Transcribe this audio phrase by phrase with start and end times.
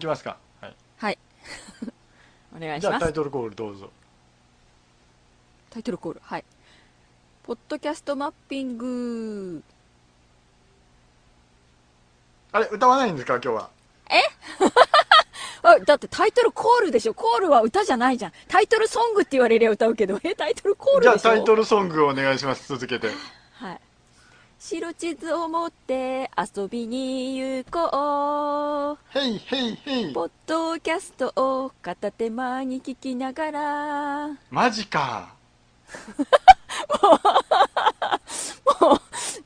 [0.00, 0.38] いきますか。
[0.62, 0.74] はい。
[0.96, 1.18] はい。
[2.56, 2.90] お願いします。
[2.90, 3.90] じゃあタイトルコールどうぞ。
[5.68, 6.20] タイトルコール。
[6.24, 6.44] はい。
[7.42, 9.62] ポッドキャストマッピング。
[12.52, 13.70] あれ歌わないんですか今日は？
[15.62, 17.12] あだってタイトルコールでしょ。
[17.12, 18.32] コールは歌じゃないじゃん。
[18.48, 20.18] タイトルソングって言われりゃ歌うけど。
[20.24, 21.18] えタイトルコールでしょ？
[21.18, 22.66] じゃあタイトルソングをお願いします。
[22.66, 23.10] 続けて。
[23.52, 23.80] はい
[24.62, 34.28] 白地図を持って遊びに行こヘイヘイヘイうポッドキャストを片手間に聞きながら。
[34.50, 35.32] マジか。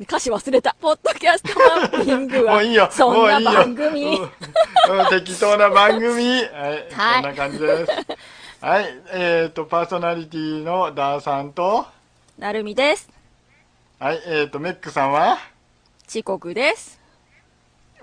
[0.01, 0.75] 歌詞忘れた。
[0.81, 2.89] ポッドキャストマッピングはもういいよ。
[2.91, 3.61] そんないもういよ。
[3.63, 4.03] 番組。
[4.03, 4.23] うん。
[4.23, 4.31] うん
[5.11, 6.25] 適当な番組。
[6.25, 7.23] はい、はい。
[7.23, 7.93] こんな感じです。
[8.61, 8.87] はい。
[9.13, 11.87] えっ、とパーソナリティのダーさんと
[12.37, 13.14] なるみです
[14.01, 15.39] はいえっ、とメックさんは？
[16.09, 17.01] 遅刻です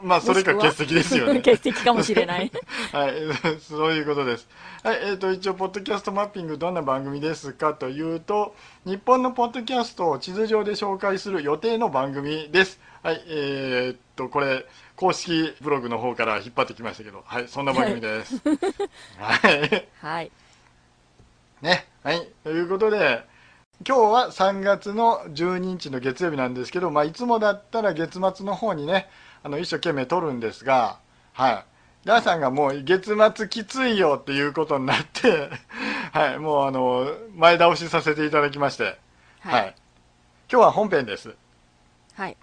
[0.01, 2.51] まあそれか欠席ですよね 欠席かもしれない
[2.91, 3.13] はい、
[3.59, 4.47] そういうことです。
[4.83, 12.79] はい、えっ、と、一応、ポッドキャストマッピング、どんな番組ですかというと、日本のポッドキャストを地図上で紹介する予定の番組です。
[13.03, 18.41] はい、えっと、これ、公式ブログの方から引っ張ってきましたけど、はい、そんな番組です。
[19.19, 19.87] はい。
[20.01, 20.31] はい
[21.61, 23.23] ね、はい、ということで、
[23.87, 29.07] 今日は3月の12日の月曜日なんですけど、まあ、いつもだったら月末の方にね、
[29.43, 30.99] あの一生懸命撮るんですが、
[31.33, 31.65] はい、
[32.05, 35.49] ダーさんがもう月末きついよっていうことになって、
[36.13, 38.99] はい、もうあの前倒しさせていただきまして、
[39.39, 39.75] はい、はい。
[40.51, 41.35] 今日は本編です。
[42.13, 42.37] はい。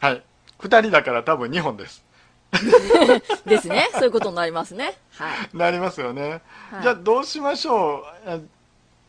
[0.00, 0.22] はい、
[0.58, 2.04] 2人だから多分2本です。
[3.46, 3.88] ですね。
[3.92, 4.98] そういうことになりますね。
[5.16, 6.42] はい、 なりますよね。
[6.70, 8.48] はい、じゃあどうしましょう。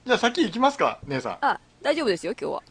[0.09, 1.37] あじゃあ先行きますか、姉さん。
[1.41, 2.63] あ大丈夫ですよ今日は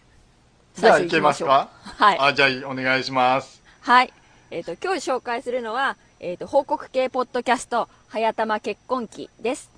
[0.75, 1.71] じゃあ行けますか？
[1.85, 3.63] はいあ、じゃあお願いします。
[3.81, 4.13] はい。
[4.51, 9.71] えっ、と、今日紹介するのは、えっ、と、報告系ポッドキャスト、早玉結婚記です。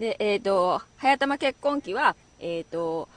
[0.00, 3.08] で、えっ、と、早玉結婚記は、えっ、と、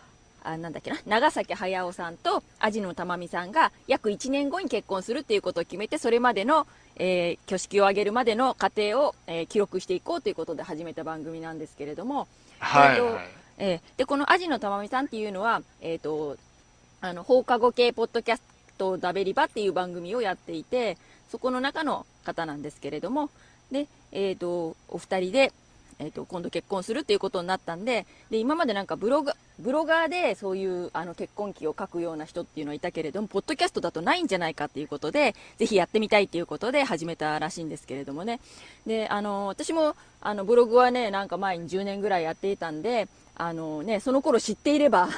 [0.43, 6.67] あ、なんだっけな、長崎駿さんとアジノ玉美さんが約1年後に結婚するっていうことを決めて、それまでの、
[6.97, 12.27] えー挙式を挙げるまでの過程を、えー記録していこうということで始めた番組なんですけれども、
[12.59, 13.27] はい、えーとはい。
[13.57, 16.37] えーでこのアジのたまみさんっていうのは、えー、と
[17.01, 18.43] あの放課後系ポッドキャス
[18.77, 20.97] トダベリバっていう番組をやっていて
[21.29, 23.29] そこの中の方なんですけれども
[23.71, 25.51] で、えー、とお二人で、
[25.99, 38.39] えー、と今度結婚するっていうことになったんでで今までなんかブロガブロガーでそういうあの結婚記を書くような人っていうのはいたけれどもポッドキャストだとないんじゃないかっていうことでぜひやってみたいっていうことで始めたらしいんですけれどもね。
[38.85, 43.07] であの私もあのブログはねなんか前に10年ぐらいやっていたんで
[43.37, 45.09] あのね、その頃知っていれば、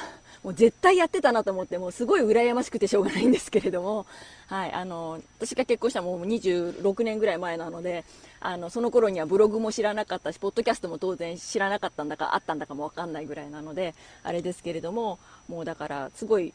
[0.42, 4.06] もう絶対やってたなと思って、もうすごい羨ましくてしょうがないんですけれども、
[4.46, 8.04] はい、あの、私が結婚したのもう26年ぐらい前なので、
[8.40, 15.18] あの、その頃にはブログも知らなかったし、ポッドキャストも当然知らなかったんだか、あったんだかもわかんないぐらいなので、あれですけれども、
[15.48, 16.54] もうだから、すごい、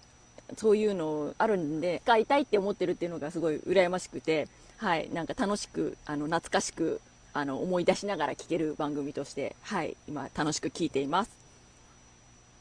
[0.58, 7.02] そういうのあるんで、使いたいって思ってるっていうのがすごい羨ましくて、はい、なんか楽しく、あの、懐かしく、
[7.34, 11.32] あの、思い出しながら聞ける番組として、はい、今楽しく聞いています。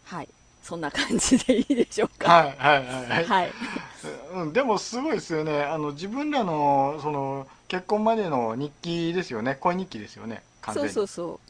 [0.05, 0.29] はい。
[0.63, 2.33] そんな感じでいいでしょうか。
[2.33, 3.53] はいはいはいはい、はい。
[4.35, 5.63] うん、でもすごいですよね。
[5.63, 9.57] あの自分らのその結婚までの日記ですよね。
[9.61, 10.43] 恋日記ですよね。
[10.61, 10.91] 完全に。
[10.91, 11.41] そうそう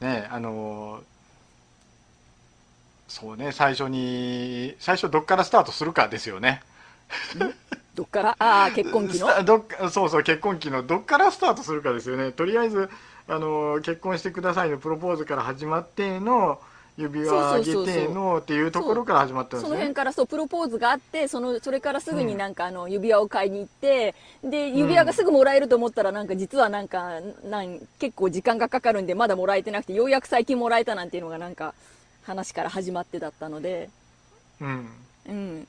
[0.00, 1.02] そねあの
[3.08, 6.62] そうね最初に最初どっからスタートするかですよね。
[7.36, 7.54] う。
[7.94, 8.36] どっから？
[8.38, 9.42] ああ、結婚期の？
[9.44, 10.82] どそうそう結婚期の。
[10.82, 12.32] どっからスタートするかですよね。
[12.32, 12.90] とりあえず
[13.28, 16.60] あの結婚してくださいのプロポーズから始まっての
[16.96, 19.68] 指輪あげてのっていうところから始まったんですね。
[19.68, 31.74] その辺からそうプロポーズがあってそのそれからすぐになんかあの指輪を買いに行って、で指輪がすぐもらえると思ったらなんか実はなんかなん結構時間がかかるんでまだもらえてなくてようやく最近もらえたなんていうのがなんか
[32.24, 33.90] 話から始まってだったので。
[34.60, 34.88] うん。
[35.28, 35.68] うん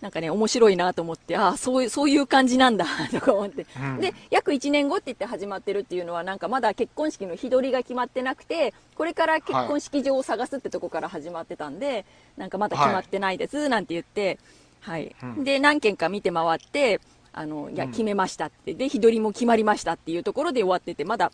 [0.00, 3.66] なんかね面白いなと思ってああそういうそういう感じなんだ とか思って。
[3.78, 4.00] うん。
[4.00, 12.04] で約1年後って言って始まってるっていうのはなんかまだ結婚式の日取りが決まってなくてこれから結婚式場を探すってとこから始まってたんで、
[12.36, 14.38] なんかまだ決まってないですなんて言って、
[14.80, 15.14] はい。
[15.22, 15.44] うん。
[15.44, 17.00] で何件か見て回って
[17.32, 17.90] あのいやうん。
[17.90, 18.74] 決めましたって。
[18.74, 21.30] で日取りも決まりましたっていうところで終わっててまだ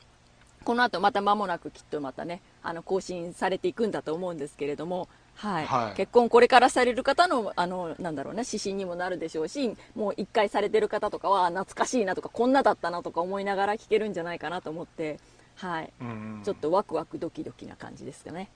[0.64, 5.66] この後また間もなくきっとまたねあの更新されていくんだと思うんですけれども、はい。
[5.66, 5.96] はい。
[5.96, 15.18] 結婚これからされる方のあのなんだろうね指針にもなるでしょうしもう一回されてる方とかは懐かしいなとかこんなだったなとか思いながら聞けるんじゃないかなと思って、
[15.56, 18.48] はい、うんちょっとワクワクドキドキな感じですかね。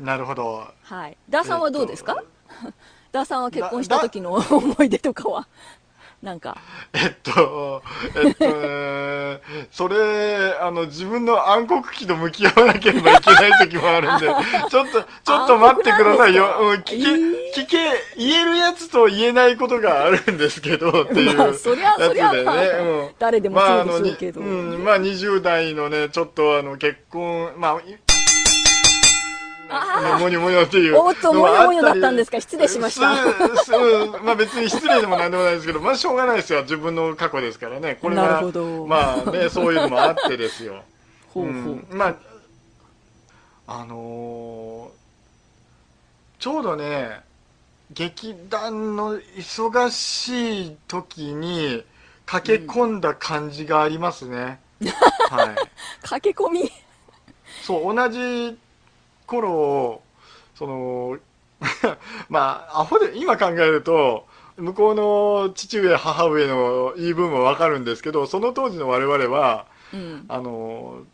[0.00, 0.66] なるほど。
[0.82, 2.22] はい、ダーさんはどうですか、
[2.64, 2.72] えっ
[3.12, 5.48] ダーさんは結婚した時の思い出とかは？
[6.22, 6.56] なんか。
[6.92, 7.82] えっと、
[8.14, 9.40] えっとね、
[9.70, 14.26] それ、あの、自分の暗黒期と向き合わなければいけない時もあるんで、
[14.70, 16.56] ちょっと、ちょっと待ってくださいよ。
[16.60, 17.78] うん、聞け、えー聞け、
[18.16, 22.52] 言えるやつと言えないことがあるんですけど、 っていうまあやつそりゃそりゃでね。
[22.52, 24.40] うん誰でもまあ、あの、そうでしょにうけど。
[24.40, 27.80] うん、まあ、20代のね、ちょっとあの、結婚、まあ、
[30.18, 30.96] もにょもにょっていう。
[30.98, 33.14] おっと、もにょもにょだったんですか失礼しました。
[34.22, 36.62] まあ別に失礼でもなんでもないですけど、まあしょうがないですよ。
[36.62, 37.98] 自分の過去ですからね。
[38.00, 40.82] これなはるほど、まあね、そういうのもあってですよ。
[41.32, 41.52] ほうほう。
[41.52, 44.96] うんまあ、あのー
[46.38, 47.22] ちょうどね、
[47.92, 51.82] 劇団の忙しい時に
[52.26, 54.60] 駆け込んだ感じがありますね。
[55.30, 55.56] はい。
[56.06, 56.70] 駆け込み。
[57.62, 58.58] そう、同じ
[59.26, 60.02] 頃、
[60.54, 61.18] その、
[62.28, 64.26] まあ、アホで、今考えると、
[64.56, 70.24] 向こうの父上、母上の言い分もわかるんですけど、その当時の我々は、うん。
[70.28, 71.04] あの、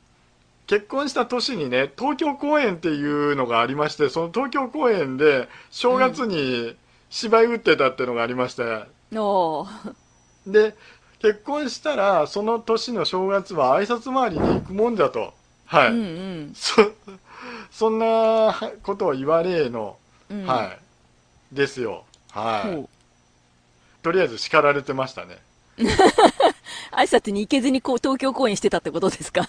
[0.66, 6.76] 結婚した年にね、東京公演っていうのがありまして、その東京公演で正月に
[7.10, 8.62] 芝居打ってたっていうのがありまして、
[9.14, 9.94] おー
[10.46, 10.74] で、
[11.20, 15.34] 結婚したら、その年の正月は挨拶回りに行くもんだと。
[15.66, 15.90] はい。
[15.90, 16.52] うんうん。
[16.54, 16.82] そ
[17.72, 19.96] そんなことを言われの、
[20.30, 20.76] うん、は
[21.52, 21.54] い。
[21.54, 22.04] ですよ。
[22.30, 22.88] はい。
[24.02, 25.38] とりあえず叱られてましたね。
[26.92, 29.42] 挨拶に行けずにこう東京公演してたってことですか？
[29.42, 29.46] い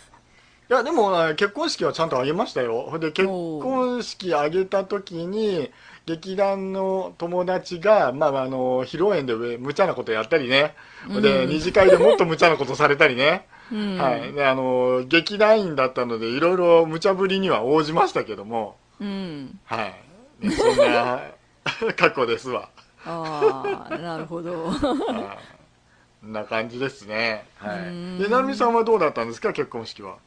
[0.70, 2.98] やでもあ結婚式はちゃんと挙げましたよ。
[2.98, 5.70] で結婚式挙げた時に
[6.06, 10.75] 劇団の友達が、まあ、あの披露宴で無茶なことやったりね、
[11.22, 11.50] でうん。
[11.50, 13.98] 二次会でもっと無茶なことされたりね、うん。
[13.98, 19.60] はいであの劇団員だったのでいろいろ無茶ぶりには応じましたけどもうん。
[19.65, 19.86] は
[20.42, 21.21] い、ねそんな
[21.95, 22.69] 過去ですわ
[23.06, 24.71] ああ、なるほど。
[26.24, 27.45] な感じですね。
[27.57, 28.24] はうーんい。
[28.24, 30.18] で、なるみさんはどうだったんですか、結婚式は。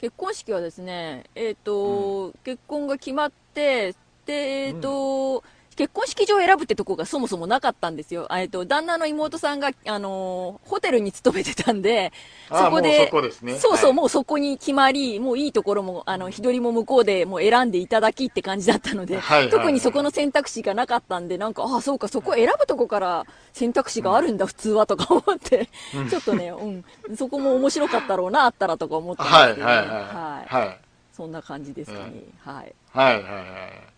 [0.00, 3.94] 結婚式はですね、えっ、と、結婚が決まって、
[4.26, 8.26] で、えっ、と、結婚式場を選ぶってとこがそもそもなかったんですよ。
[8.32, 12.12] あえっ、と、旦那の妹さんが、あのーホテルに勤めてたんで、
[12.48, 30.66] そこで、そこですねそうそう、はいもうそこに決まり、もういいところも、あの、日取りも向こうでもう選んでいただきって感じだったので、はいはいはい特にそこの選択肢がなかったんで、なんか、ああ、そうか、そこ選ぶとこから選択肢があるんだ、普通は、とか思って、うんちょっとね、うん、そこも面白かったろうな、あったらとか思ったんはい、ですけど、はい、はいはい。
[30.66, 30.80] はい。
[31.12, 32.24] そんな感じですかね。
[32.40, 32.74] はい。
[32.92, 33.93] はい、はい、はい。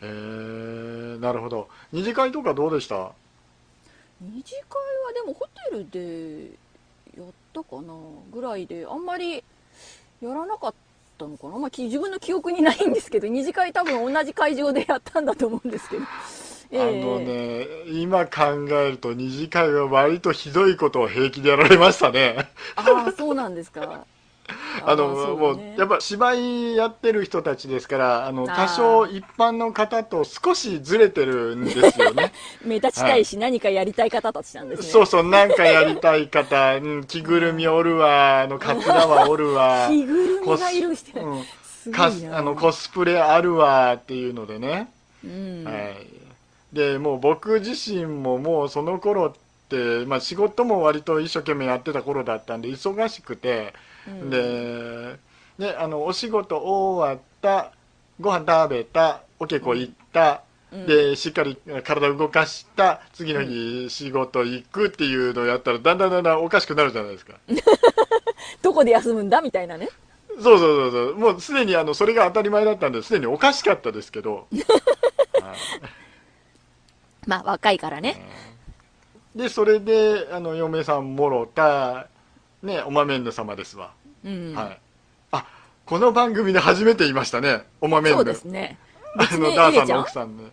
[0.00, 1.68] えー、なるほど。
[1.92, 3.12] 二次会とかどうでした？
[4.20, 4.62] 二次会
[5.06, 6.50] はでもホテルで
[7.16, 7.94] やったかな
[8.32, 9.36] ぐらいで、あんまり
[10.20, 10.74] やらなかっ
[11.18, 16.02] たのかな、まあ、き自分の記憶にないんですけど、 二次会多分同じ会場でやったんだと思うんですけど。
[16.70, 17.66] え あえのね、
[18.00, 22.50] 今考えると二次会は割とひどいことを平気でやられましたね。
[22.76, 24.04] ああ、そうなんですか。
[24.84, 32.32] あの、ーもう、ねやっぱ芝居やってる人たちですから、あの、多少一般の方と少しずれてるんですよね。
[32.64, 34.88] 目立ちたいし、何かやりたい方たちなんですね。
[34.88, 41.44] そうそう、なんかやりたい方、うん着ぐるみおるわ、あの、カツラはおるわ、 着ぐるみがいる人、うん。
[42.32, 44.88] あのコスプレあるわっていうのでね、
[45.24, 45.64] うん。
[45.64, 46.06] はい、
[46.72, 49.32] でもう僕自身ももうその頃っ
[49.68, 53.72] て、まあ、仕事も割と一生懸命やってた頃だったんで忙しくて、
[54.08, 54.30] うん。
[54.30, 55.16] で
[55.58, 57.72] ねあのお仕事終わった
[58.20, 60.86] ご飯食べたお稽古行った、うん。
[60.86, 67.34] でしっかり体動かした次の日仕事行くっていうのをやったらだんだんだんだんおかしくなるじゃないですか。
[68.62, 69.88] どこで休むんだみたいなね。
[70.40, 71.14] そうそうそうそう。
[71.16, 74.46] もうすでにあのそれが当たり前だったんですでにおかしかったですけど、
[75.42, 75.58] はい。
[77.26, 78.24] まあ、若いからね。
[79.34, 82.08] でそれであの嫁さんもろた
[82.62, 83.92] ねおまめんぬ様ですわ、
[84.24, 84.54] うん。
[84.54, 84.78] はい。
[85.32, 85.46] あ
[85.86, 87.62] この番組で初めて言いましたね。
[87.80, 88.78] おまめんぬそうですね。
[89.16, 90.44] あのダーさんの奥さんね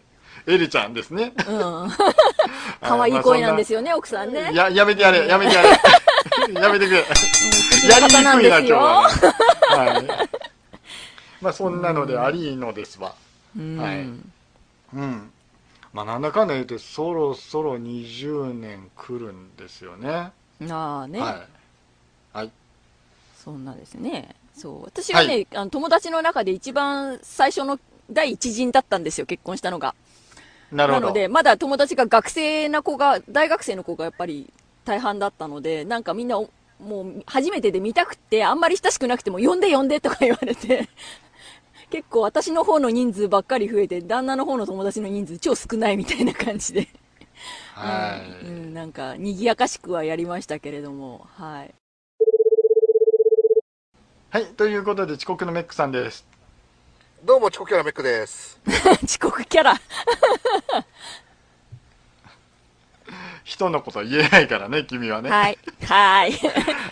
[0.48, 1.34] エリちゃんですね。
[1.48, 1.90] うん。
[2.82, 4.52] 可愛い声なんですよね、奥さんね。
[4.54, 5.70] ややめてやれやめてやれ。
[6.54, 7.00] やめてくれ。
[7.00, 7.06] うん
[7.86, 8.72] やりにくいな今日。
[8.72, 10.02] は。
[10.02, 10.30] ね、 はい、
[11.42, 13.14] まあそんなのでありのですわ。
[13.58, 13.78] うん。
[13.78, 14.00] はい。
[14.00, 15.32] うん。
[15.94, 20.32] まあなんだかんだ言ってそろそろ20年来るんですよね。
[20.70, 21.48] ああね、はいはい
[23.46, 24.36] そんなですね。
[24.56, 24.84] そう。
[24.86, 27.80] 私はね、あの友達の中で一番最初の
[28.12, 29.94] 第一陣だったんですよ、結婚したのが。
[30.72, 34.52] なので、まだ友達が学生な子が、大学生の子がやっぱり
[34.84, 36.50] 大半だったので、なんかみんなお、
[36.80, 40.90] もう初めてで見たくて、あんまり親しくなくても、呼んで呼んでとか言われて、
[41.92, 46.88] 結構私の方の人数ばっかり増えて、旦那の方の友達の人数超少ないみたいな感じで。
[47.76, 48.46] はい。
[48.46, 51.74] うん、なんか、賑やかしくはやりましたけれども、はい。
[54.36, 56.26] はい、ということで遅刻のメックさんです。
[57.24, 58.60] どうも、チコキャラメックです。
[59.02, 59.80] 遅刻キャラ。
[63.46, 65.30] 人のこと言えないからね、君はね。
[65.30, 65.60] はい。
[65.88, 66.34] はい。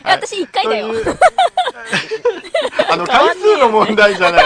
[0.05, 0.88] 私一回だよ
[2.89, 4.45] あの、回数の問題じゃない。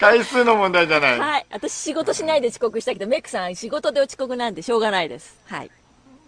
[0.00, 1.18] 回数の問題じゃない。
[1.20, 1.46] はい。
[1.52, 5.38] 私仕事しないで遅刻したけど、メックさん仕事で遅刻なんてしょうがないです。
[5.46, 5.70] はい。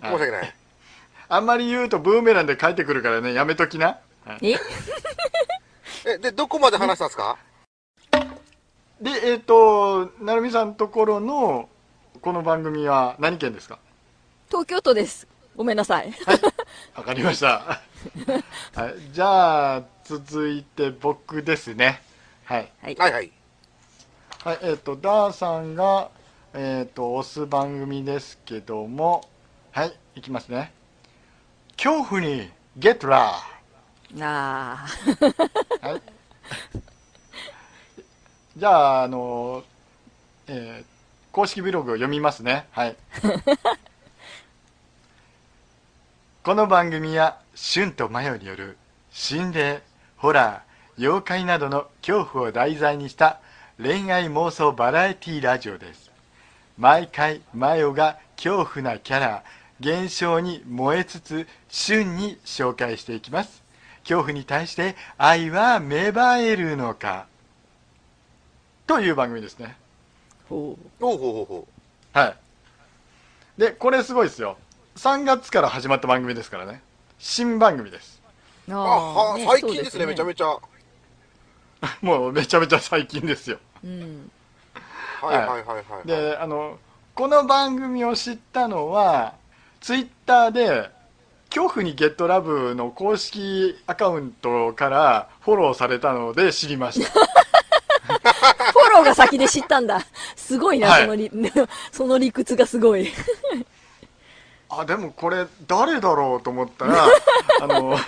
[0.00, 0.54] はい申し訳ない。
[1.30, 3.98] あんまり言うとブーメランで帰ってくるからね、やめときな。
[4.25, 4.60] はいえ？
[6.08, 7.36] え、で、どこまで話したんですか？
[9.00, 11.68] で、えっ、と、なるみさんところの、
[12.22, 13.78] この番組は何県ですか？
[14.48, 15.26] 東京都です。
[15.56, 16.12] ごめんなさい。
[16.94, 17.80] わかりました。
[18.75, 22.00] はい、じゃあ、続いて僕ですね。
[22.44, 22.70] はい。
[22.82, 22.94] はい。
[22.94, 23.32] はいはい。
[24.44, 26.10] はい、えっ、と、ダーさんが、
[26.54, 29.28] えっ、と、押す番組ですけども、
[29.72, 30.72] はい、いきますね。
[31.76, 33.34] 恐怖にゲットラ
[34.20, 35.88] あー。
[35.88, 36.02] はい。
[38.56, 39.64] じゃあ、あの、
[40.48, 40.96] えー
[41.36, 42.66] 公式ブログを読みますね。
[42.70, 42.96] はい。
[46.42, 48.78] この番組は、春とマヨによる
[49.10, 49.82] 心霊、
[50.16, 53.40] ホラー、妖怪などの恐怖を題材にした
[53.76, 56.10] 恋愛妄想バラエティラジオです。
[56.78, 59.44] 毎回マヨが恐怖なキャラ、
[59.78, 63.62] 現象に燃えつつ旬に紹介していきます。
[64.06, 67.26] 恐怖に対して愛は芽生えるのか？
[68.86, 69.76] という番組ですね。
[69.76, 70.48] あ。
[70.48, 71.68] ほほうほうほうほ
[72.12, 72.36] はい。
[73.58, 74.56] で、これすごいですよ。
[74.96, 76.80] 3月から始まった番組ですからね。
[77.18, 78.22] 新番組です。
[78.68, 78.70] う。
[78.70, 78.75] う。
[78.75, 80.46] あ、は、ね最近ですね、めちゃめちちゃ。
[80.46, 80.60] は
[82.00, 83.58] もうめちゃめちゃ最近ですよ。
[83.84, 83.86] ゃ。
[83.86, 84.30] うん。
[85.22, 86.06] いはいはいはい。
[86.06, 86.78] で、あの、
[87.14, 89.34] この番組を知ったのは、
[89.80, 90.90] ツイッターで、
[91.56, 97.08] 恐怖にゲットラブの公式アカウントからフォローされたので知りました。
[97.16, 100.04] フォローが先で知ったんだ。
[100.36, 101.30] すごいな、はいそのり、
[101.90, 103.10] その理屈がすごい。
[104.68, 107.06] あ、でもこれ誰だろうと思ったら、
[107.62, 107.98] あの、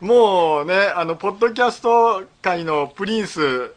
[0.00, 3.72] もうね、あの、ポッドキャスト界のプリンス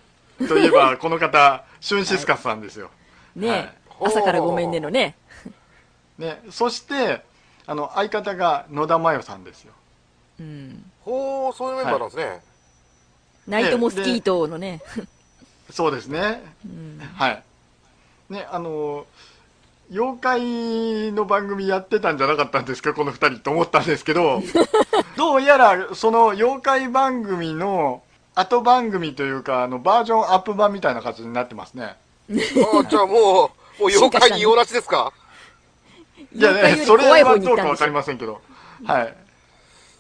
[0.47, 2.91] といえばこの方、シュンシスカスさんですよ。
[3.35, 5.15] ね、はい朝からごめんねのね。
[6.19, 7.23] ね、そして、
[7.67, 9.73] あの、相方が野田真代さんですよ。
[10.39, 10.91] うん。
[11.01, 12.41] ほう、そういうメンバーなんですね。
[13.47, 14.81] ナイトモスキートのね。
[15.71, 16.43] そうですね。
[16.65, 16.99] うん。
[17.15, 17.43] はい。
[18.29, 19.05] ね、あの、
[19.91, 24.41] 妖怪の番組やってたんじゃなかったんですか、この二人と思ったんですけど、
[25.15, 28.01] どうやらその妖怪番組の
[28.33, 31.95] 後番組というか、あの、バージョンアップ版みたいな感じになってますね。
[32.31, 33.49] あじゃあもう、も
[33.81, 35.13] う妖怪に用なしですか？
[36.35, 38.41] いやね、それはどうかわかりませんけど。
[38.83, 39.01] はい。
[39.01, 39.15] はい。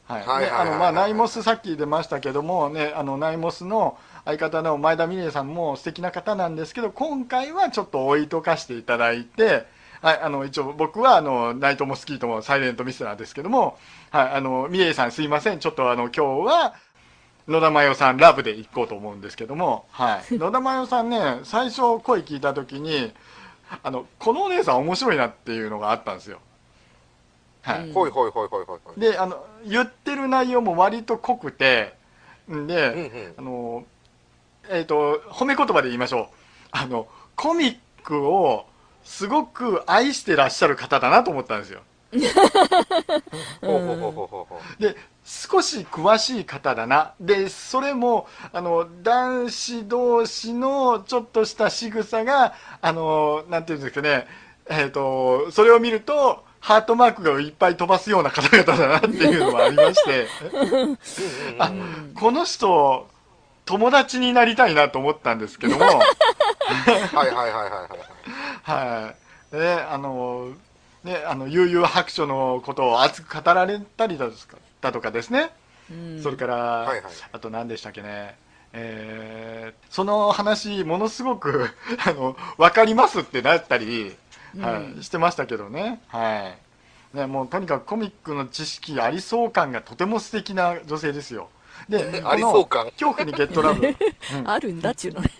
[0.05, 9.65] はいはいね、あの、まあ、ナイモスさっき出ましたけども、ね、あの、ナイモスの相方の前田美玲さんも素敵な方なんですけど、今回はちょっと置いとかしていただいて、
[10.01, 13.77] はい、あの、一応僕は、あの、ナイトモスキートもサイレントミスターですけども、
[14.11, 16.75] はい、あの、美玲さんすいません、ちょっとあの、今日は、
[17.47, 20.33] 野田真代さんラブで行こうと思うんですけども、はい。
[20.37, 23.13] 野田真代さんね、最初声聞いた時に、
[23.83, 26.39] あの、このお姉さん面白いなっていうのがあったんですよ。
[27.61, 27.87] はい。
[27.87, 28.99] うんほいほいほいほいほい。
[28.99, 31.95] であの言ってる内容も割と濃くて
[32.51, 33.33] んで、うんうん。
[33.37, 33.85] あの
[34.69, 36.25] えっ、と褒め言葉で言いましょう
[36.71, 38.65] あのコミックを
[39.03, 41.81] すごく愛してらっしゃる方だなと思ったんですよ
[43.61, 44.95] ほうほうほうほうほうほで
[45.25, 47.13] 少し詳しい方だな。
[47.19, 54.27] でそれもあの男子同士のちょっとした仕草があのなんていうんですかね。
[54.69, 60.27] えっ、とそれを見るとハートマークがいっぱい飛ばすような方々だなっていうのもありまして。
[61.57, 63.07] あうんこの人
[63.65, 65.85] 友達になりたいなと思ったんですけども。
[65.85, 67.87] はいはいはいはいは
[68.67, 69.01] い。
[69.01, 69.13] は
[69.53, 69.55] い。
[69.55, 70.51] ねあの
[71.03, 75.49] ねあの悠々白書のことを熱く語られたりだとかだとかですね、
[75.91, 76.23] うん。
[76.23, 77.13] それから、はいはい。
[77.31, 78.35] あと何でしたっけね。
[78.73, 81.69] えーその話ものすごく
[82.05, 84.15] あの分かりますってなったり、
[84.59, 86.01] はいうんしてましたけどね。
[86.07, 86.53] は
[87.13, 87.17] い。
[87.17, 91.49] ねもうとにかくコミックの知識ありそう感がとても素敵な女性ですよ。
[91.89, 92.85] でありそう感？
[92.91, 93.85] 恐怖にゲットラブ。
[93.87, 94.49] うん。
[94.49, 95.31] あるんだっちゅうのね。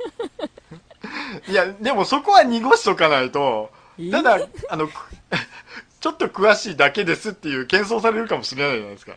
[1.48, 3.72] いや、でもそこは濁しとかないと、
[4.12, 4.94] ただ、あの、く
[6.00, 9.14] ちょっと詳しいだけですっていう、謙遜されるかもしれないじゃないですか。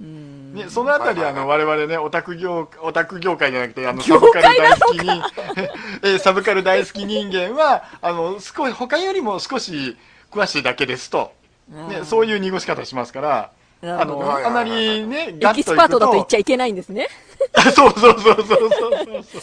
[0.00, 0.54] うん。
[0.54, 5.22] ね、そのあたり、はいはいあの、我々ね、オタク業、オタク業界じゃなくて、あの、サ業ブカル大好きに、
[6.02, 9.96] えーサブカル大好き人間は、あの、少し、他よりも少し
[10.30, 11.32] 詳しいだけですと、
[11.68, 13.50] ね、そうういう濁し方しますから、
[13.82, 17.08] あの、はいあまりね、エガッといくキスパートだと言っちゃいけないんですね
[17.74, 18.70] そうそうそうそうそう
[19.22, 19.42] そう。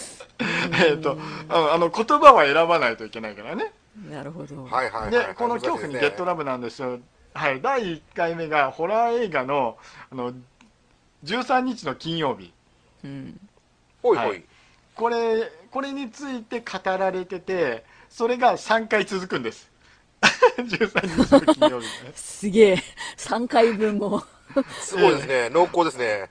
[0.83, 1.17] えっと、
[1.49, 3.71] あの、あの言葉は選ばないといけないからね。
[4.09, 5.11] なるほどはいはいはい。
[5.11, 6.99] で、この恐怖にゲットララブなんですよ。
[7.33, 9.77] はい、第1回目がホラー映画の、
[10.11, 10.33] あの、
[11.23, 12.53] 13日の金曜日。
[13.03, 13.39] うん
[14.01, 14.27] ほいほ。
[14.29, 14.43] はいい
[14.95, 19.71] これ、これについて語られてて、それが3回続くんです。
[20.57, 22.11] 13日の金曜日ね。
[22.13, 22.77] すげえ
[23.17, 24.23] 3回分も
[24.81, 25.49] すごいですね。
[25.49, 26.29] 濃厚ですね。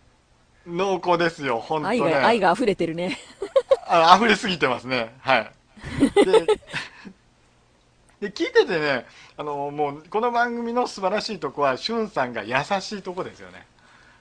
[0.67, 2.11] 濃厚ですよ、本当愛ね。
[2.11, 3.19] が愛が溢れてるね
[3.87, 5.17] あ溢れすぎてますね。
[5.21, 5.53] はい。
[6.25, 6.47] で、
[8.21, 9.07] で聞いててね、
[9.39, 13.67] あの、もう、この番組の素晴らしいとこは、しゅんさんが優しいとこですよね。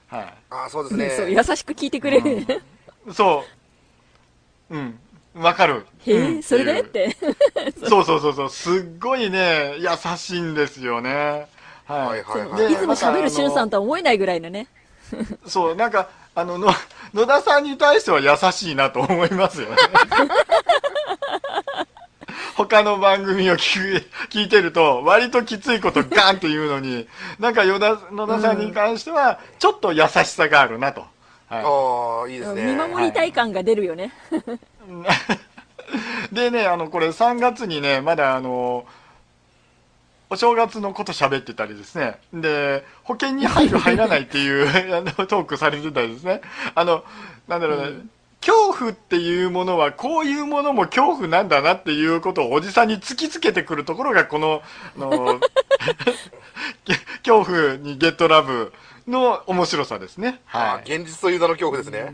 [0.07, 1.33] はああ、そうですね そうね。
[1.33, 2.61] 優しく聞いてくれる、ね
[3.09, 3.13] い。
[3.13, 3.43] そ
[4.69, 4.75] う。
[4.75, 4.99] うん。
[5.35, 5.85] わかる。
[6.05, 6.71] へうんえそれで？
[6.71, 7.17] っいうて
[7.87, 8.49] そうそうそうそう。
[8.49, 11.47] すっごいね、優しいんですよね。
[11.85, 11.99] はい。
[11.99, 13.71] はいはいはいでいつも喋るしゅんさんと。
[13.71, 14.67] とは思えないぐらいのね
[15.45, 16.69] そう、なんか、あの、の
[17.13, 19.75] 野田さんに対しては優しいなと思いますよね。
[22.67, 27.07] 他の番組を聞く 聞いてると、割ときついことガンって言うのに、
[27.39, 31.05] なんか野田野田さんに関しては、ちょっと優しさがあるなと。
[31.47, 32.65] はああ、いいですね。
[32.65, 34.11] 見守りたい感が出るよね、
[36.31, 38.85] い、 でね、あの、これ3月にね、まだあの、
[40.29, 42.19] お正月のこと喋ってたりですね。
[42.33, 46.41] で、保険に入る入らないっていうあのトークされてたりですね。
[46.75, 47.03] あの、
[47.47, 48.09] なんだろうね、うん
[48.41, 54.61] 恐怖っていうものはこういうものも恐怖なんだなっていうことをおじさんに突きつけてくるところがこの、
[54.95, 55.39] あの、
[57.25, 58.71] 恐怖にゲットラブ
[59.07, 60.41] の面白さですね。
[60.51, 60.69] あはい。
[60.69, 62.13] あ現実という名の恐怖ですね。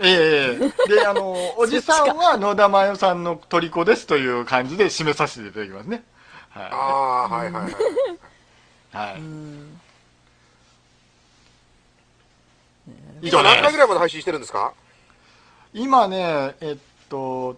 [0.00, 6.02] ええで、あの、 おじさんは野田真代さんの虜ですという感じで締めさせていただきますね。
[6.54, 7.72] あはあ、はいはいはい。
[7.72, 7.76] い。
[8.92, 9.18] はい。
[9.18, 9.80] うん
[13.22, 14.74] 以上何回ぐらいまで配信してるんですか？
[15.74, 16.76] 今ね、えっ
[17.08, 17.56] と、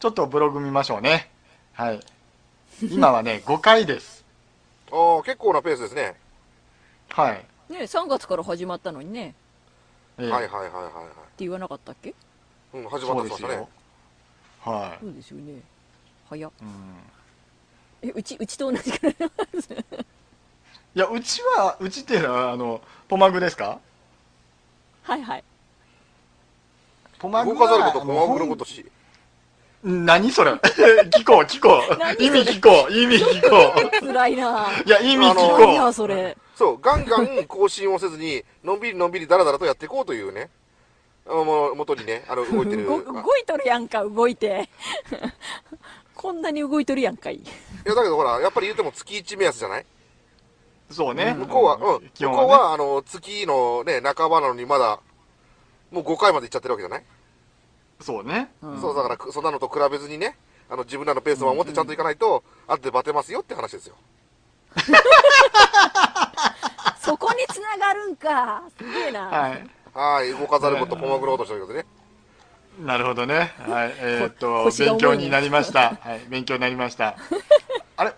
[0.00, 1.30] ちょっとブログ見ましょうね。
[1.74, 2.00] はい。
[2.82, 4.24] 今はね、 5回です。
[4.90, 6.16] ああ、結構なペースですね。
[7.10, 7.44] はい。
[7.72, 9.34] ね3月から始まったのにね
[10.18, 11.04] ええはいはいはいはいはい。
[11.04, 12.14] って言わなかったっけ？
[12.74, 13.68] うん、始まそうですってましたねよ。。
[14.60, 15.60] はそうですよね
[16.28, 16.54] 早っい。
[16.62, 16.96] うん
[18.02, 19.16] えうちうちと同じくらい
[20.94, 23.78] いや、うちは、うちっていうのは、あの、ポマグですか？
[25.04, 25.44] はいはい
[27.22, 28.84] ポマグ動かざること、あポマグののことし。
[29.84, 30.50] 何それ？
[31.10, 31.80] 聞こう、聞こ
[32.18, 32.22] う。
[32.22, 34.82] 意味聞こう、意味聞こ辛いなう。
[34.84, 36.36] いや、意味聞あの何やこそれ？
[36.56, 40.50] そう、ガンガン更新をせずに、のんびりのんびりだらだらとやっていこうというね。
[41.26, 42.84] もう元にね、あの、動いてる。
[42.86, 44.68] 動動いとるやんか動いて
[46.16, 47.44] こんなに動いとるやんかいい
[47.84, 49.86] や、だけどほら、やっぱり言っても月1目安じゃない？
[50.90, 51.34] うそうね。
[51.34, 52.10] 向こうは、うん。
[52.18, 54.98] 向こうは、あの、月のね、半ばなのにまだ、
[55.92, 57.04] もう5回まで行っちゃってるわけじゃない、
[58.00, 58.50] そうね。
[58.62, 60.36] うんそう、だからく、そんなのと比べずにね、
[60.68, 63.94] あの、自分らのペースを守ってちゃんといかないと、後でバテますよって話ですよ。
[66.98, 69.66] そこに繋がるんかすげえな、はい。
[69.94, 71.86] はい、動かざること、ポマグロ落としということでね。
[72.80, 73.52] なるほどね。
[73.58, 73.94] はい。
[74.00, 75.98] えーっと、勉強になりました。
[76.00, 76.24] はい。
[76.28, 77.16] 勉強になりました。
[77.96, 78.14] あれ？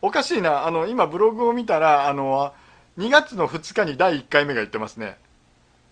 [0.00, 0.66] おかしいな。
[0.66, 2.54] あの、今ブログを見たら、あの、
[2.98, 5.18] 2月の2日に第1回目が言ってますね。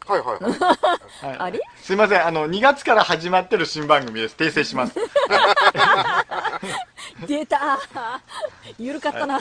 [0.06, 0.52] はいはいはい。
[1.26, 1.38] はい。
[1.38, 1.60] あれ？
[1.76, 2.26] すいません。
[2.26, 4.36] あの、2月から始まってる新番組です。
[4.38, 4.94] 訂正します。
[7.26, 7.78] 出た
[8.78, 9.40] ゆるかったな、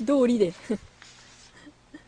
[0.00, 0.52] 道理でい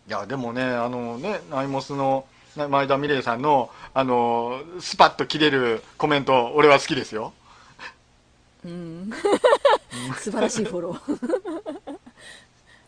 [0.09, 7.35] や、でもね、あのね、ナイモスの、ね前田美玲さんの、あの、スパッと切れるコメント、俺は好きですよ。
[8.65, 9.11] うん
[10.19, 11.97] 素晴らしいフォロー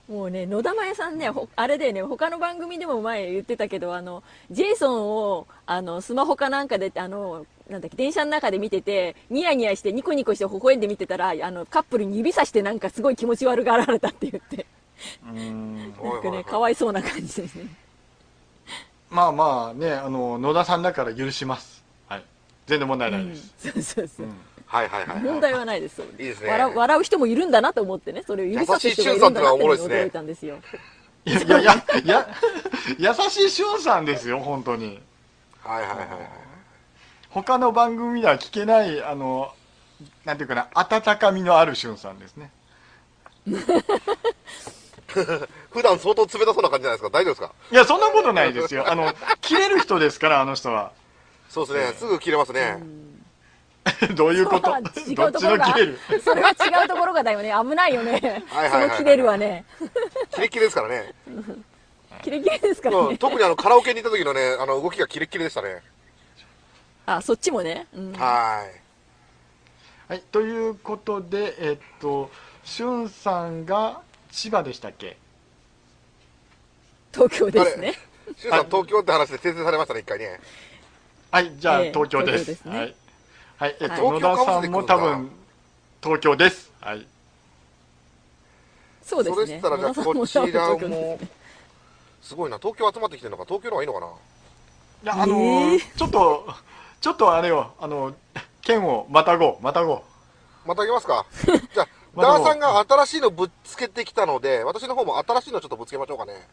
[0.09, 14.67] もうね野田真代さんねほあれでね他の番組でも前言ってたけどあのジェイソンをあのスマホかなんかであのなんだっけ電車の中で見ててニヤニヤしてニコニコして微笑んで見てたらあのカップルに指さしてなんかすごい気持ち悪がられたって言って
[15.27, 15.77] うん。
[15.77, 17.69] なんかねかわわいそうな感じですね
[19.11, 21.83] まあまあね、あの、野田さんだから許します。
[22.09, 22.25] はい。
[22.67, 23.55] 全然問題ないです。
[23.59, 24.27] そうそうそう、
[24.69, 25.21] はいはいはい。
[25.21, 30.59] 問題はないですいいですね笑う笑う人もいるんだなと思ってねそれを指さす人がいるんだなって驚いたんですよ
[31.25, 31.61] いやいや
[32.05, 32.29] いや、
[32.99, 35.01] 優しいしゅんさんですよ、本当に。
[35.63, 36.09] はいはいはいはい。
[37.29, 39.53] 他の番組では聞けない、あの、
[40.25, 42.51] なんていうかな、温かみのあるしゅんさんですね。
[45.71, 47.11] 普段相当冷たそうな感じじゃないですか。
[47.11, 47.53] 大丈夫ですか？
[47.73, 48.91] いや、そんなことないですよ。
[48.91, 50.93] あの、切れる人ですから、あの人は。
[51.51, 51.99] そうですね。
[51.99, 52.79] すぐ切れますね。
[54.15, 54.71] どういうこと？
[55.07, 55.99] 違どっちうところがの切れる？
[56.25, 59.65] それは違うところがだよね危ないよね その切れるはね
[60.33, 61.15] キレッキレですからね。
[62.23, 65.83] キレキレですからうんね特にあの、カラオケに行った時のね、あの、動きがキレッキレでしたね。
[67.07, 68.67] あそっちもね、うん、は
[70.09, 70.13] い。
[70.13, 72.31] はい、ということで、えっと、
[72.65, 74.01] しゅんさんが
[74.33, 75.17] 千葉でしたっけ？
[77.15, 77.95] 東京ですね
[78.37, 80.41] しゅんさん、東京って話で訂正されましたね、一回ね。
[81.31, 82.45] はい、じゃあ、ええ東京です。
[82.47, 82.95] 東京ですねはい。
[83.59, 85.31] はい、えっと、はい野田さんも多分、
[86.01, 86.71] 東京です。
[86.81, 87.05] はい。
[89.03, 91.19] そうですねそれしたら、じゃあ、野田さんこちら東京ですもね、
[92.23, 94.07] すごいな、東京集まってきてるのか、東京の方がいいのかな？
[95.03, 96.47] いや、あのーええちょっと、
[97.01, 98.15] ちょっとあれよ、あの、
[98.63, 100.03] 県をまたごう、またごう。
[100.65, 101.27] またあげますか？
[101.75, 101.89] じゃあ
[102.23, 106.47] ダーさんが新しいのぶっつけてきたので、私の方も新しいのちょっとぶつけましょうかね。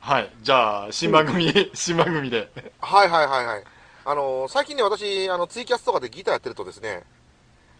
[0.00, 2.50] はい、じゃあ、新番組、 新番組で。
[2.80, 3.64] はいはいはいはい。
[4.06, 7.02] あのー最近ね、私、あの、ツイキャスとかでギターやってるとですね、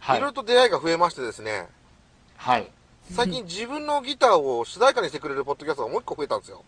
[0.00, 0.32] はいいろいろ。
[0.32, 1.68] と出会いが増えましてですね、
[2.36, 2.70] はい。
[3.10, 6.62] 最近自分のギターを主題歌にしてくれるポッドキャストがもう一個増えたんですよ。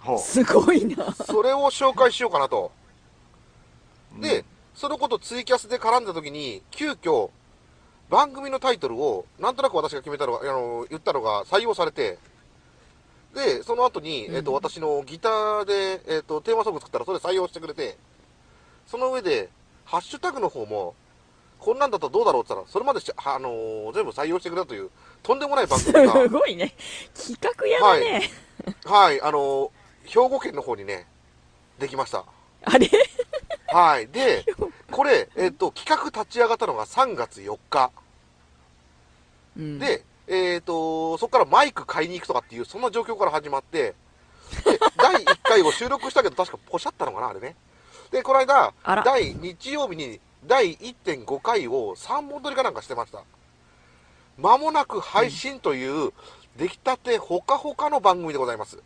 [0.00, 0.18] ほう。
[0.18, 2.72] すごいなそれを紹介しようかなと。
[4.20, 7.28] でうん、そのことツイキャスで絡んだ時に、急遽、
[8.08, 12.18] 番組のタイトルを、なんとなく私が決めたのが、あの、言ったのが採用されて、
[13.34, 17.98] で、その後に、えっ、と、私のギターで、えっ、と、テーマソング作ったらそれ採用してくれて、
[18.86, 19.50] その上で、
[19.84, 20.94] ハッシュタグの方も、
[21.58, 24.90] こんなんだとどうだろうって言ったら、それまでし、はあのー全部採用してくれたという、
[25.22, 26.74] とんでもない番組が、すごいね
[27.14, 28.30] 企画屋だね、
[28.84, 29.70] はい、あのー
[30.06, 31.06] 兵庫県の方にね、
[31.78, 32.24] できました。
[32.64, 32.88] あれ？
[33.66, 34.06] はい。
[34.08, 34.44] で、
[34.90, 37.90] これ、えっ、と、企画立ち上がったのが3月4日。
[39.56, 43.94] うんで、えっ、と、そこからマイク買いに行くとかっていう、そんな状況から始まって、
[44.64, 47.56] で、第1回を収録したけど、確かポシャったのかな、あれね。
[48.10, 48.72] で、この間
[49.04, 53.22] 第日曜日に第1.5回を3本撮りかなんかしてました。
[54.38, 56.12] 間もなく配信という、
[56.56, 58.82] 出来たてほかほかの番組でございます。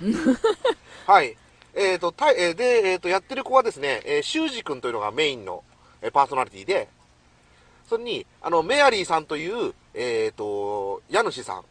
[1.06, 1.36] はい。
[1.74, 5.62] えっ、と、たいえーで、えっ、と、やってる子はですね、えー、修二君というのがメインの、
[6.02, 6.88] えーパーソナリティで、
[7.88, 11.64] それに、あの、メアリーさんという、えっ、と、家主さん。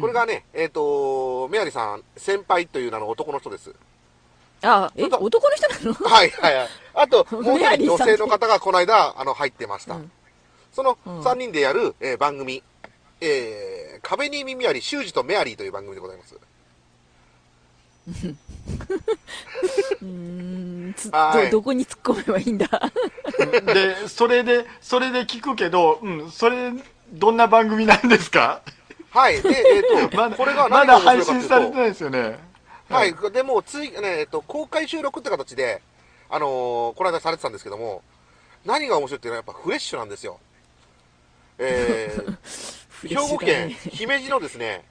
[0.00, 3.74] これがね、えっ、と、メアリーさん、先輩という名の男の人です。
[4.62, 5.92] あえ男の人なの？
[6.08, 6.68] はいはいはい。
[6.94, 9.94] あと、 もう一人女性の方がこの間、あの、入ってました。
[9.94, 10.10] うん。
[10.72, 11.20] そのうん。
[11.20, 12.62] 3人でやる、えー番組、
[13.20, 16.34] えー、壁に耳あり、修二とメアリーという番組でございます。
[16.34, 20.94] うーん。
[20.96, 21.44] つ はい。
[21.46, 22.68] どどこに突っ込めばいいんだ？
[23.74, 26.72] で、それで、それで聞くけど、うん、それ、
[27.12, 28.62] どんな番組なんですか？
[29.10, 29.40] はい。
[29.42, 32.38] で、えっ、と、まだ、これがまだ配信されてないですよね。
[32.90, 33.14] はい。
[33.32, 35.80] でも、つい、ね、えっと、公開収録って形で、
[36.28, 38.02] あのーこの間されてたんですけども、
[38.64, 40.40] 何が面白いっていうのはやっぱフレッシュなんですよ。
[41.58, 44.84] えー、 兵庫県姫路のですね、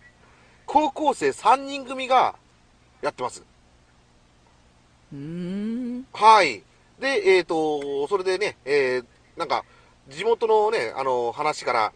[0.65, 2.35] 高校生3人組が
[3.01, 3.43] やってます。
[6.13, 6.63] はい。
[6.99, 9.05] で、えっ、と、それでね、えー、
[9.37, 9.65] なんか、
[10.07, 11.93] 地元のね、あの話から、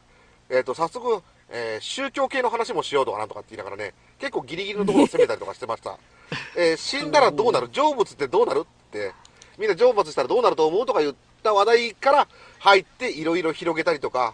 [0.49, 5.97] えっ、と、早速、えー宗教系の話もしようとかなんとかって言いながらね、結構ギリギリのところを攻めたりとかしてました。
[6.58, 7.69] えー死んだらどうなる？
[7.71, 8.62] 成仏ってどうなる？
[8.65, 9.13] って、
[9.58, 12.27] みんな成仏したらどうなると思うとか言った話題から
[12.60, 14.34] 入っていろいろ広げたりとか、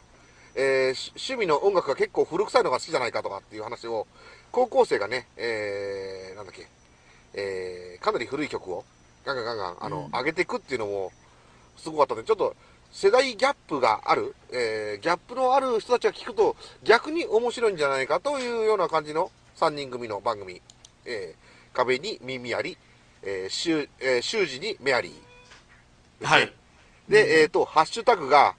[0.55, 4.07] えーし趣味の音楽が結構古臭いのが好きじゃないかとかっていう話を、
[4.51, 6.67] 高校生がね、えー、なんだっけ、
[7.33, 8.85] えーかなり古い曲を
[9.25, 10.11] ガンガンガンガンあの、うん。
[10.11, 11.11] 上げていくっていうのも
[11.77, 12.55] すごかったのでちょっと
[12.91, 20.61] 世代ギャップがある、えーギャップのある人たちが聞くと逆に面白いんじゃないかというような感じの3人組の番組、
[21.05, 22.77] えー壁に耳あり、
[23.21, 26.51] えー、習えー習字にメアリーはい。
[27.07, 28.55] で、えっ、と、ハッシュタグが、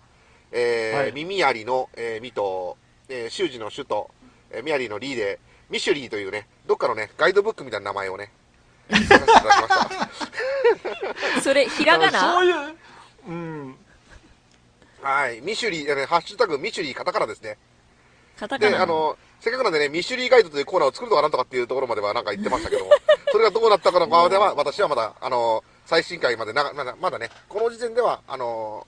[0.52, 4.10] えーはい耳ありの、えー、ミと、えー、修二の主と、
[4.50, 5.40] えー、ミアリーのリーで、
[5.70, 8.32] ミシュリーというね、どっかのね、ガイドブックみたいな名前をね。
[11.42, 12.76] それひらがそなういう、
[13.28, 13.76] うん。
[15.02, 17.50] はい、ミシュリー、ハッシュタグミシュリーカタカナですね。
[17.50, 17.58] で、
[18.38, 18.82] カタカナ。
[18.82, 22.90] あの、せっかくなんでね、ミシュリーガイドというコーナーを作るとかなんとかっていうところまではなんか言ってましたけども、
[23.32, 28.86] それがどうなったかのまでは、私はまだ、あの、最新回までな、まだ、まだね、この時点では、あの、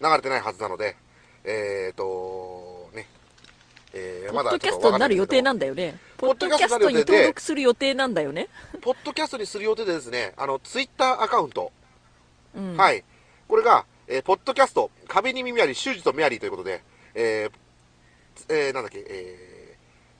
[0.00, 0.96] 流れてないはずなので、
[1.44, 3.06] えっ、と、ね、
[3.92, 5.96] えーポッドキャストになる予定なんんだよね。
[6.16, 8.48] ポッドキャストに登録する予定なんだよね。
[8.80, 11.70] ポッドキャストにする予定でですね、あの、ツイッターアカウント、
[12.56, 12.76] うん。
[12.76, 13.04] はい。
[13.46, 16.82] これが、えーポッドキャスト、壁に耳あり、修二とメアリーということで、
[17.14, 17.50] えー
[18.48, 19.54] えーなんだっけ、えー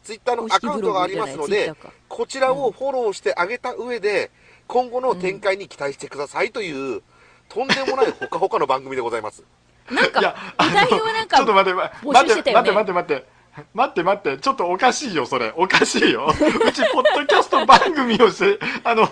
[0.05, 1.73] ツイッターのアカウントがありますので、
[2.09, 4.31] こちらをフォローしてあげた上で、
[4.67, 7.03] 今後の展開に期待してくださいという、
[7.49, 9.43] とんでもないほかほかの番組でございます。
[9.91, 13.34] なんかいや、具体表はなんかちょっと待って、待って、待って、待って。
[13.73, 15.53] 待って待って、ちょっとおかしいよ、それ。
[15.57, 16.27] おかしいよ。
[16.35, 19.09] うち、ポッドキャスト番組をして、あの、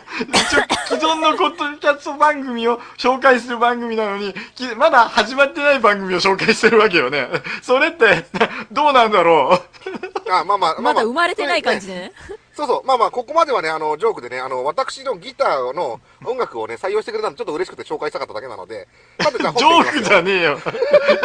[0.89, 7.29] 既存のポッドキャスト番組を紹介する番組なのに、きまだ始まってない番組を紹介してるわけよね。
[7.63, 8.25] それって、
[8.73, 10.33] どうなんだろう。
[10.33, 11.95] あまあまあ、まあままあだ生まれてない感じで。
[11.95, 12.13] でね。
[12.55, 18.89] そうそう、まあまあ、ここまではね、あの、ジョークでね、あの、私のギターの音楽をね、採用してくれたんで、ちょっと嬉しくて紹介したかっただけなので、
[19.21, 20.59] さてじゃあジョークじゃねえよ。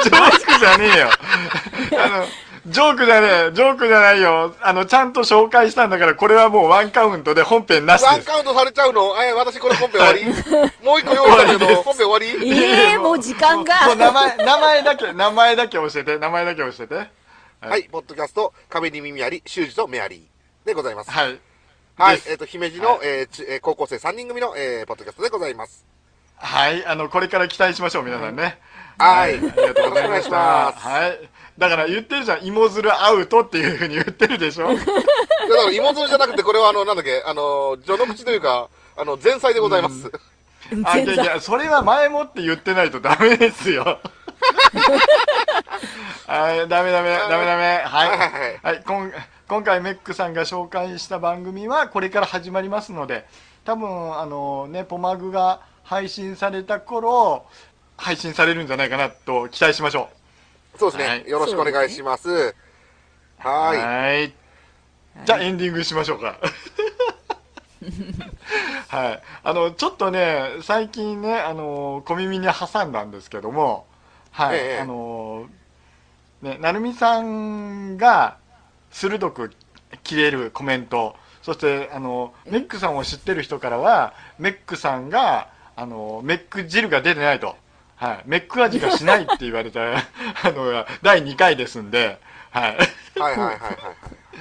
[0.03, 1.10] ジョークじゃねえよ。
[2.01, 2.25] あの、
[2.67, 3.51] ジョークじゃねえ。
[3.53, 4.53] ジョークじゃないよ。
[4.62, 8.12] あの、ちゃんと紹介したんだから、これはもうワンカウントで本編なしです。
[8.13, 9.15] ワンカウントされちゃうの？
[9.23, 10.25] えー、私これ本編終わり？
[10.86, 12.51] もう一個用意したけど、本編終わり？
[12.51, 16.95] ええもう時間がもう名前、名前だけ、名前だけ教えて、名前だけ教えて。
[17.62, 21.12] はい、ポッドキャスト、壁に耳あり、修二とメアリーでございます。
[21.12, 21.39] はい。
[21.97, 25.86] はいえっ、と、姫路の、えーちえー高校生3人組の、えーポッドキャストでございます。
[26.36, 26.86] はい。
[26.86, 28.60] あの、これから期待しましょう、皆さんね。
[28.99, 30.36] はいありがとうございました。
[30.71, 31.30] はい。
[31.57, 32.45] だから言ってるじゃん。
[32.45, 34.67] 芋づるアウトっていうふうに言ってるでしょ？
[34.69, 34.85] だか
[35.65, 40.11] ら芋づるじゃなくて、これはあの、なんだっけ、あの、序の口というか、あの、前菜でございます。
[40.83, 43.99] あ、いやいや、それは前もって言ってないとダメですよ。
[46.27, 47.81] はい、ダメダメ、ダメダメ。
[47.85, 48.09] はい。
[48.09, 49.11] はいはいはいはい、今
[49.47, 53.25] 今回メックさんが紹介した番組はこれから始まりますので、
[53.63, 57.45] 多分、あのね、ポマグが配信された頃、
[57.95, 60.09] 配信されるんじゃないかなと期待しましょ
[60.77, 62.29] そうですね、はいよろしくお願いします。
[62.29, 62.55] う。
[63.39, 63.77] はい。
[63.77, 64.33] はい。
[65.25, 66.37] じゃあエンディングしましょうか。
[68.87, 69.21] はい。
[69.43, 73.85] あの、ちょっとね、最近ね、あの、小耳に挟んだんですけども、
[74.31, 74.57] はい。
[74.57, 75.47] ええあの、
[76.41, 78.37] ね、なるみさんが
[78.91, 79.51] 鋭く
[80.03, 87.55] 切れるコメント、そして、あの、メックさんを知ってる人からは、メックさんが、あの、メック汁が出てないと。
[87.97, 88.23] はい。
[88.25, 90.01] メック味がしないって言われた、 あ
[90.45, 92.19] の、第2回ですんで、
[92.51, 92.77] はい。
[93.19, 93.77] はいはいはいはい。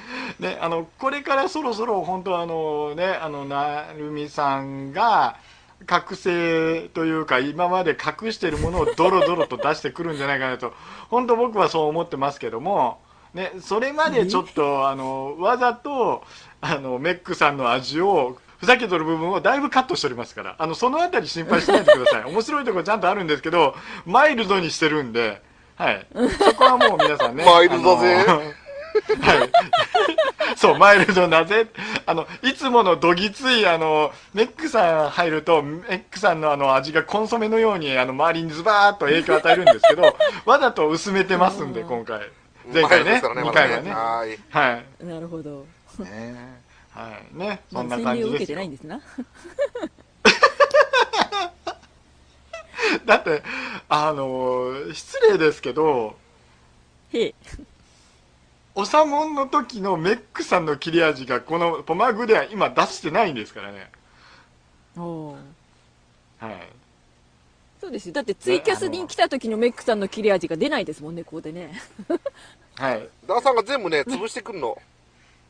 [0.39, 5.37] ね、あのこれからそろそろ本当あのねあのなるみさんが
[5.85, 10.73] 覚醒というか今まで隠しているものをドロドロと出してくるんじゃないかなと
[11.09, 12.99] 本当僕はそう思ってますけども、
[13.33, 16.23] ね、それまでちょっとあのわざと
[16.61, 25.41] あのメックさんの味をふざけとる部分をだいぶカットしておりますからあのそのあたり心配しないでください 面白いところちゃんとあるんですけどマイルドにしてるんで、
[25.75, 26.07] はい、
[26.39, 28.25] そこはもう皆さんねマイルドぜ
[29.21, 29.49] はい。
[30.55, 31.67] そう、マイルドだぜ。
[32.05, 40.15] あの、いつものどぎつい、あの、メックさん入ると、メックさんのあの味がコンソメのように、あの、周りにズバーっと影響を与えるんですけど、
[40.45, 42.21] わざと薄めてますんで、今回。
[42.73, 43.91] 前回ね、前ですから2回はね。
[43.91, 44.39] はい。
[44.49, 45.05] はい。
[45.05, 45.65] なるほど。
[45.99, 46.66] ね
[46.97, 47.37] はい。
[47.37, 48.99] ね、そまんな感じですよてないんですな。
[53.05, 53.43] だって、
[53.87, 56.17] あの、失礼ですけど、
[57.13, 57.35] へえ。
[58.73, 63.91] おさもんの時のメックさんの切れ味がこのポマグでは今出してないんですからね。
[64.97, 65.35] おー
[66.39, 66.69] はい。
[67.79, 68.13] そうですよ。
[68.13, 71.79] だってツイキャスに来た時のメックさんの切れ味が出ないですもんね、ここでね。
[72.75, 73.07] はい。
[73.27, 74.81] ダーさんが全部ね、潰してくんの。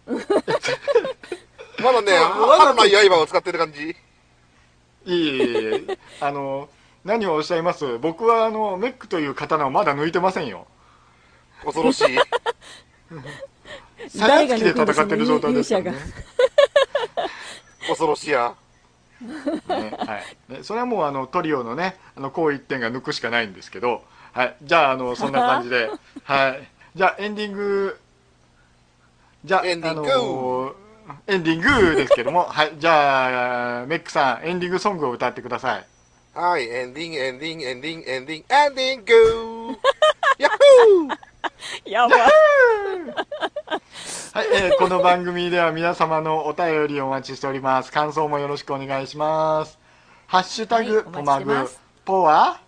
[1.83, 3.89] まだね、そうわざと春の刃を使ってる感じ。
[3.89, 3.95] い
[5.05, 6.69] えいえいえ、あの、
[7.05, 7.97] 何をおっしゃいます？
[7.99, 10.67] 僕はあの、メックという刀をまだ抜いてませんよ。
[11.63, 12.17] 恐ろしい。
[14.09, 15.97] さやつきで戦ってる状態ですからね。
[17.87, 18.55] 恐ろしいや。
[19.21, 24.55] ねはいね、それはもうあのトリオのね、あの、こう一点が抜くしかないんですけど、はい。
[24.61, 25.89] じゃあ、あの、そんな感じで、
[26.23, 26.67] はい。
[26.95, 27.99] じゃあ、エンディング、
[29.47, 30.11] じゃあ、エンディング。
[30.11, 30.75] あの
[31.25, 32.73] エンディングですけども、 はい。
[32.77, 35.85] じゃあ、メックさん、エンディングソングを歌ってください。
[36.33, 39.79] はい、エンディング、エンディング、エンディング、エンディング、エンディング
[40.37, 41.89] ヤッホー！
[41.89, 42.19] やばい。
[44.33, 47.91] はい、えーこの番組では皆様のお便りをお待ちしております。
[47.93, 49.79] 感想もよろしくお願いします。
[50.27, 51.69] ハッシュタグ、はいポマグ。
[52.03, 52.59] ポは、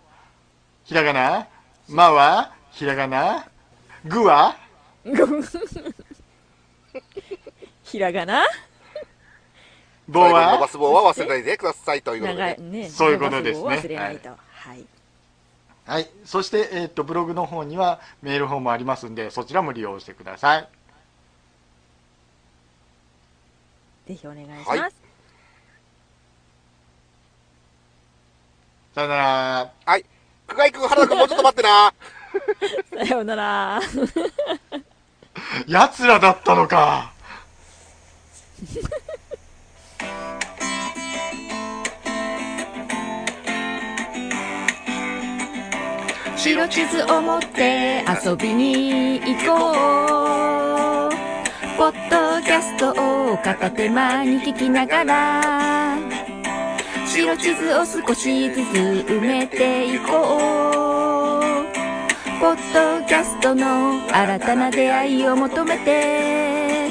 [0.84, 1.46] ひらがな、
[1.88, 3.46] まは、ひらがな、
[4.06, 4.56] ぐは、
[7.90, 8.44] ひらがな？
[10.08, 10.52] ぼは？
[10.52, 12.38] 伸ば、す棒は忘れないでくださいということで。
[12.38, 12.88] 長いね。
[12.90, 14.28] そういうことですね忘れないと。
[14.28, 14.36] は
[14.74, 14.86] い。
[15.86, 16.10] はい。
[16.24, 20.68] そして、えっ、と、ブログの方にはメールフォームありますんで、そちらも利用してください。
[24.06, 24.68] ぜひお願いします。
[24.70, 24.92] はい
[28.92, 29.72] さよなら。
[29.86, 30.04] はい。
[30.48, 31.94] 久我井くん、原田くん、もうちょっと待ってな。
[33.06, 33.80] さようなら。
[35.68, 37.12] 奴らだったのか
[46.36, 51.12] 白地図を持って遊びに行こう。
[51.78, 52.90] ポッドキャスト
[53.32, 55.96] を片手間に聞きながら。
[57.06, 58.58] 白地図を少しずつ
[59.08, 60.10] 埋めていこう。
[62.38, 66.90] ポッドキャストの新たな出会いを求めて。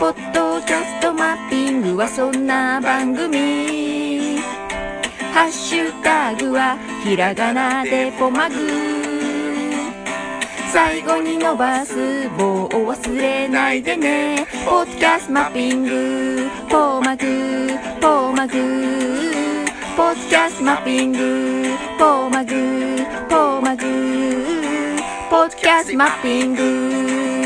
[0.00, 4.38] ポッドキャストマッピングはそんな番組。
[5.32, 8.54] ハッシュタグはひらがなでポマグ。
[10.72, 14.46] 最後に伸ばす棒を忘れないでね。
[14.64, 16.48] ポッドキャストマッピング。
[16.68, 17.26] ポマグ。
[18.00, 18.52] ポマグ。
[19.96, 21.64] ポッドキャストマッピング。
[21.98, 22.96] ポマグ。
[23.28, 23.82] ポマグ。
[25.28, 27.39] ポッドキャストマッピング。